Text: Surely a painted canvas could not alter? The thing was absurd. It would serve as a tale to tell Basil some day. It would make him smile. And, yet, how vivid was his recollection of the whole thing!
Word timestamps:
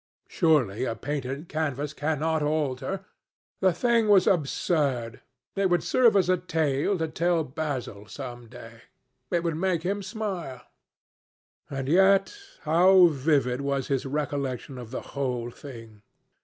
Surely 0.27 0.83
a 0.83 0.95
painted 0.95 1.47
canvas 1.47 1.93
could 1.93 2.19
not 2.21 2.41
alter? 2.41 3.05
The 3.59 3.71
thing 3.71 4.07
was 4.09 4.25
absurd. 4.25 5.21
It 5.55 5.69
would 5.69 5.83
serve 5.83 6.15
as 6.15 6.27
a 6.27 6.37
tale 6.37 6.97
to 6.97 7.07
tell 7.07 7.43
Basil 7.43 8.07
some 8.07 8.47
day. 8.47 8.81
It 9.29 9.43
would 9.43 9.57
make 9.57 9.83
him 9.83 10.01
smile. 10.01 10.63
And, 11.69 11.87
yet, 11.87 12.33
how 12.61 13.09
vivid 13.11 13.61
was 13.61 13.89
his 13.89 14.03
recollection 14.07 14.79
of 14.79 14.89
the 14.89 15.01
whole 15.13 15.51
thing! 15.51 16.01